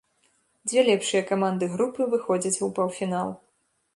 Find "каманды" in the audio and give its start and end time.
1.33-1.69